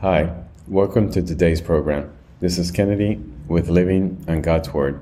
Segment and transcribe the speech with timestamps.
[0.00, 0.34] Hi,
[0.66, 2.10] welcome to today's program.
[2.40, 3.16] This is Kennedy
[3.48, 4.98] with Living on God's Word.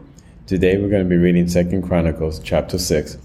[0.49, 3.17] Today we're going to be reading 2 Chronicles chapter 6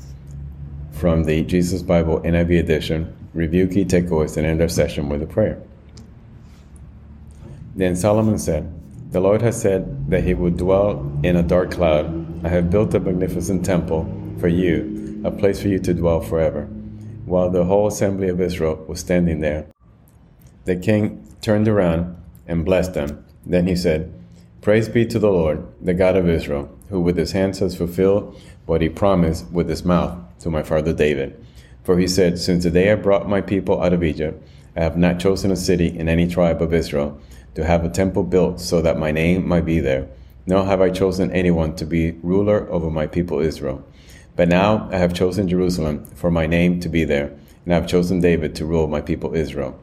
[0.92, 3.18] from the Jesus Bible NIV edition.
[3.34, 5.60] Review key takeaways and end our session with a prayer.
[7.76, 8.72] Then Solomon said,
[9.12, 12.46] The Lord has said that he would dwell in a dark cloud.
[12.46, 14.06] I have built a magnificent temple
[14.40, 16.66] for you, a place for you to dwell forever.
[17.26, 19.66] While the whole assembly of Israel was standing there,
[20.66, 22.16] the king turned around
[22.48, 23.26] and blessed them.
[23.46, 24.14] Then he said,
[24.62, 28.40] Praise be to the Lord, the God of Israel, who with his hands has fulfilled
[28.66, 31.44] what he promised with his mouth to my father David.
[31.84, 34.42] For he said, Since the day I brought my people out of Egypt,
[34.76, 37.20] I have not chosen a city in any tribe of Israel
[37.56, 40.08] to have a temple built so that my name might be there,
[40.46, 43.86] nor have I chosen anyone to be ruler over my people Israel.
[44.36, 47.34] But now I have chosen Jerusalem for my name to be there,
[47.66, 49.80] and I have chosen David to rule my people Israel.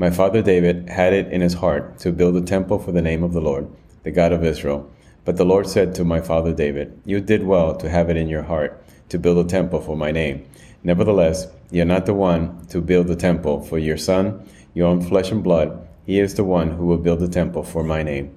[0.00, 3.24] My father David had it in his heart to build a temple for the name
[3.24, 3.68] of the Lord,
[4.04, 4.88] the God of Israel.
[5.24, 8.28] But the Lord said to my father David, You did well to have it in
[8.28, 10.46] your heart to build a temple for my name.
[10.84, 15.02] Nevertheless, you are not the one to build the temple for your son, your own
[15.02, 15.84] flesh and blood.
[16.06, 18.32] He is the one who will build the temple for my name.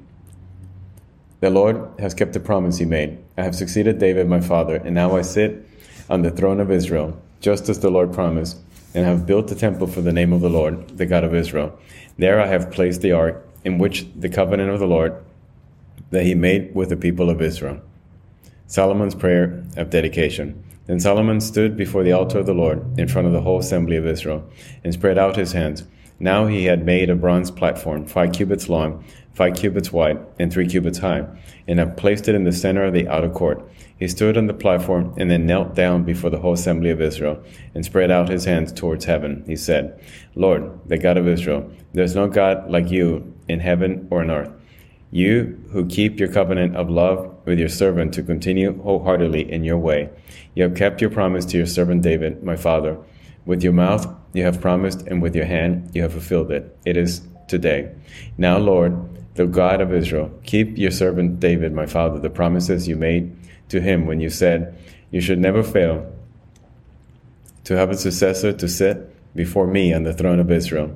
[1.41, 3.19] The Lord has kept the promise he made.
[3.37, 5.67] I have succeeded David my father, and now I sit
[6.09, 8.57] on the throne of Israel, just as the Lord promised
[8.93, 11.77] and have built a temple for the name of the Lord, the God of Israel.
[12.17, 15.15] There I have placed the ark, in which the covenant of the Lord
[16.09, 17.79] that he made with the people of Israel.
[18.67, 20.63] Solomon's prayer of dedication.
[20.87, 23.97] Then Solomon stood before the altar of the Lord in front of the whole assembly
[23.97, 24.49] of Israel
[24.83, 25.83] and spread out his hands.
[26.21, 30.67] Now he had made a bronze platform, five cubits long, five cubits wide, and three
[30.67, 31.25] cubits high,
[31.67, 33.67] and had placed it in the center of the outer court.
[33.97, 37.41] He stood on the platform and then knelt down before the whole assembly of Israel
[37.73, 39.43] and spread out his hands towards heaven.
[39.47, 39.99] He said,
[40.35, 44.29] Lord, the God of Israel, there is no God like you in heaven or on
[44.29, 44.51] earth.
[45.09, 49.79] You who keep your covenant of love with your servant to continue wholeheartedly in your
[49.79, 50.11] way.
[50.53, 52.99] You have kept your promise to your servant David, my father.
[53.45, 56.77] With your mouth you have promised, and with your hand you have fulfilled it.
[56.85, 57.91] It is today.
[58.37, 58.93] Now, Lord,
[59.35, 63.35] the God of Israel, keep your servant David, my father, the promises you made
[63.69, 64.77] to him when you said,
[65.09, 66.11] You should never fail
[67.63, 70.93] to have a successor to sit before me on the throne of Israel.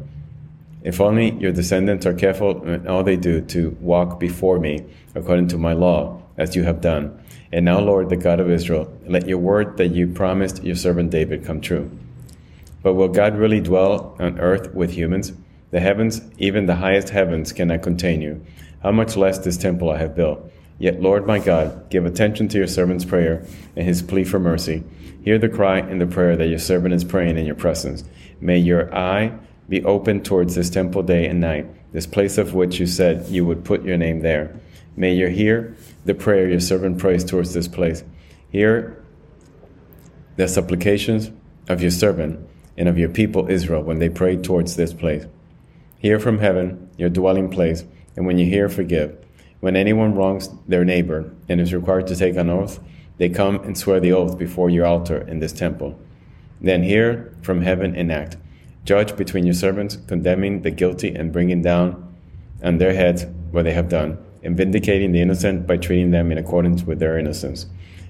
[0.84, 4.86] If only your descendants are careful in all they do to walk before me
[5.16, 7.18] according to my law, as you have done.
[7.52, 11.12] And now, Lord, the God of Israel, let your word that you promised your servant
[11.12, 11.90] David come true.
[12.86, 15.34] But will God really dwell on earth with humans?
[15.72, 18.46] The heavens, even the highest heavens, cannot contain you.
[18.84, 20.52] How much less this temple I have built?
[20.78, 23.44] Yet, Lord my God, give attention to your servant's prayer
[23.76, 24.84] and his plea for mercy.
[25.24, 28.04] Hear the cry and the prayer that your servant is praying in your presence.
[28.40, 29.34] May your eye
[29.68, 33.48] be open towards this temple day and night, this place of which you said you
[33.48, 34.60] would put your name there.
[34.96, 35.76] May you hear
[36.06, 38.04] the prayer your servant prays towards this place.
[38.52, 39.04] Hear
[40.36, 41.32] the supplications
[41.68, 42.48] of your servant
[42.78, 45.26] and of your people Israel when they pray towards this place.
[46.00, 49.18] Hear from heaven your dwelling place, and when you hear, forgive.
[49.60, 52.80] When anyone wrongs their neighbor and is required to take an oath,
[53.18, 55.98] they come and swear the oath before your altar in this temple.
[56.62, 58.38] Then hear from heaven and act.
[58.84, 62.16] Judge between your servants, condemning the guilty and bringing down
[62.64, 66.38] on their heads what they have done, and vindicating the innocent by treating them in
[66.38, 67.66] accordance with their innocence.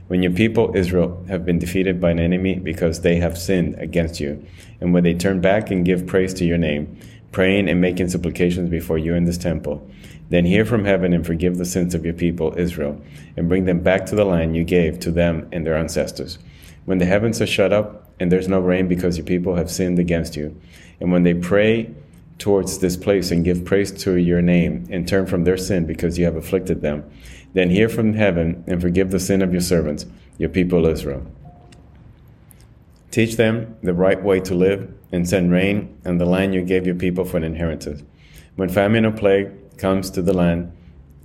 [0.07, 4.19] When your people Israel have been defeated by an enemy because they have sinned against
[4.19, 4.45] you,
[4.79, 6.99] and when they turn back and give praise to your name,
[7.31, 9.89] praying and making supplications before you in this temple,
[10.29, 13.01] then hear from heaven and forgive the sins of your people, Israel,
[13.35, 16.37] and bring them back to the land you gave to them and their ancestors.
[16.85, 19.97] When the heavens are shut up and there's no rain because your people have sinned
[19.97, 20.55] against you,
[20.99, 21.89] and when they pray
[22.37, 26.19] towards this place and give praise to your name and turn from their sin because
[26.19, 27.09] you have afflicted them,
[27.55, 30.05] then hear from heaven and forgive the sin of your servants,
[30.37, 31.25] your people Israel.
[33.11, 36.85] Teach them the right way to live and send rain on the land you gave
[36.85, 38.03] your people for an inheritance.
[38.57, 40.73] When famine or plague comes to the land,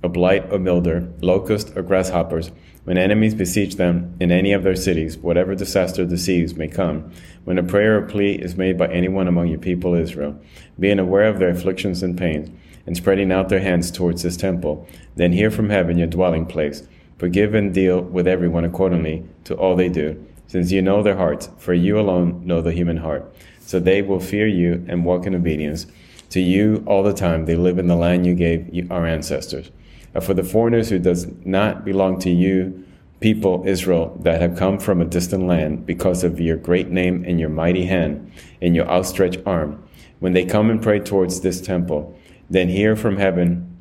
[0.03, 2.49] a blight or mildew, locust or grasshoppers,
[2.85, 7.11] when enemies besiege them in any of their cities, whatever disaster or disease may come,
[7.43, 10.39] when a prayer or plea is made by anyone among your people Israel,
[10.79, 12.49] being aware of their afflictions and pains,
[12.85, 16.83] and spreading out their hands towards this temple, then hear from heaven your dwelling place.
[17.17, 21.49] Forgive and deal with everyone accordingly to all they do, since you know their hearts,
[21.57, 23.33] for you alone know the human heart.
[23.59, 25.85] So they will fear you and walk in obedience
[26.31, 29.69] to you all the time they live in the land you gave our ancestors.
[30.13, 32.85] And for the foreigners who does not belong to you,
[33.19, 37.39] people Israel that have come from a distant land because of your great name and
[37.39, 38.31] your mighty hand
[38.61, 39.81] and your outstretched arm,
[40.19, 42.17] when they come and pray towards this temple,
[42.51, 43.77] Then hear from heaven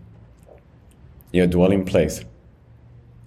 [1.33, 2.25] your dwelling place.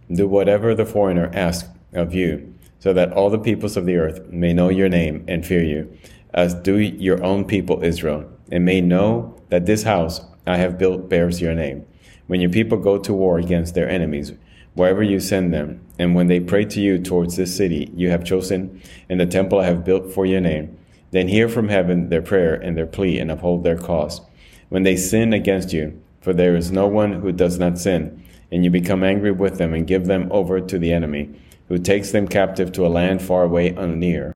[0.09, 4.25] Do whatever the foreigner asks of you, so that all the peoples of the earth
[4.29, 5.91] may know your name and fear you,
[6.33, 8.23] as do your own people Israel,
[8.53, 11.85] and may know that this house I have built bears your name.
[12.27, 14.31] When your people go to war against their enemies,
[14.75, 18.23] wherever you send them, and when they pray to you towards this city you have
[18.23, 20.77] chosen, and the temple I have built for your name,
[21.11, 24.21] then hear from heaven their prayer and their plea, and uphold their cause.
[24.73, 28.63] When they sin against you, for there is no one who does not sin, and
[28.63, 31.29] you become angry with them and give them over to the enemy,
[31.67, 34.33] who takes them captive to a land far away and near.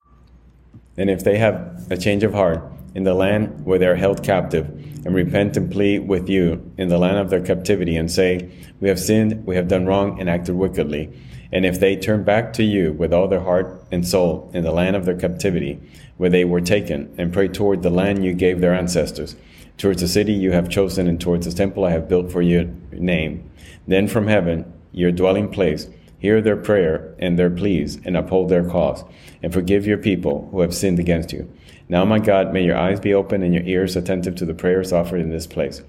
[0.96, 2.62] And if they have a change of heart
[2.94, 4.68] in the land where they are held captive,
[5.08, 8.48] and repent and plead with you in the land of their captivity, and say,
[8.80, 11.12] We have sinned, we have done wrong, and acted wickedly.
[11.52, 14.72] And if they turn back to you with all their heart and soul in the
[14.72, 15.80] land of their captivity,
[16.18, 19.36] where they were taken, and pray toward the land you gave their ancestors,
[19.78, 22.66] towards the city you have chosen, and towards the temple I have built for your
[22.92, 23.50] name,
[23.88, 25.88] then from heaven, your dwelling place,
[26.20, 29.04] hear their prayer and their pleas, and uphold their cause,
[29.44, 31.52] and forgive your people who have sinned against you.
[31.90, 34.92] Now, my God, may your eyes be open and your ears attentive to the prayers
[34.92, 35.84] offered in this place.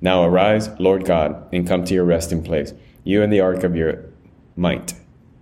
[0.00, 2.74] Now arise, Lord God, and come to your resting place,
[3.04, 4.04] you and the ark of your
[4.56, 4.94] might.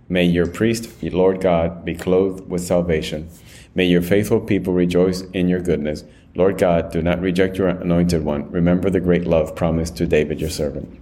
[0.09, 3.29] May your priest, Lord God, be clothed with salvation.
[3.75, 6.03] May your faithful people rejoice in your goodness.
[6.37, 8.51] Lord God, do not reject your anointed one.
[8.51, 11.01] Remember the great love promised to David your servant.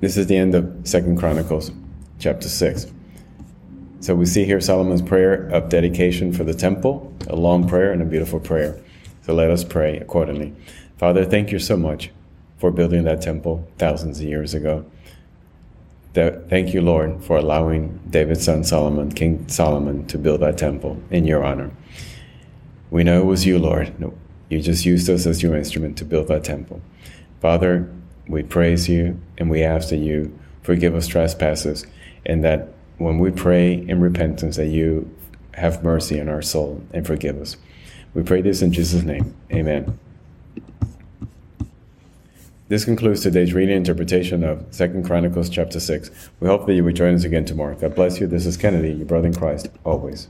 [0.00, 1.70] This is the end of Second Chronicles,
[2.18, 2.92] chapter 6.
[4.00, 8.02] So we see here Solomon's prayer of dedication for the temple, a long prayer and
[8.02, 8.76] a beautiful prayer.
[9.22, 10.52] So let us pray accordingly.
[10.96, 12.10] Father, thank you so much
[12.56, 14.84] for building that temple thousands of years ago.
[16.12, 21.24] Thank you, Lord, for allowing David's son Solomon, King Solomon, to build that temple in
[21.24, 21.70] your honor.
[22.90, 23.92] We know it was you, Lord.
[24.48, 26.80] You just used us as your instrument to build that temple.
[27.40, 27.92] Father,
[28.26, 31.86] we praise you and we ask that you forgive us trespasses
[32.26, 32.68] and that
[32.98, 35.10] when we pray in repentance that you
[35.54, 37.56] have mercy on our soul and forgive us.
[38.14, 39.34] We pray this in Jesus' name.
[39.52, 39.98] Amen.
[42.68, 46.10] This concludes today's reading interpretation of Second Chronicles chapter 6.
[46.40, 47.74] We hope that you will join us again tomorrow.
[47.74, 48.26] God bless you.
[48.26, 50.28] This is Kennedy, your brother in Christ, always.